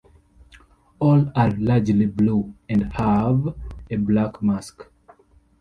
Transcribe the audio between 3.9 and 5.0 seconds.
black mask.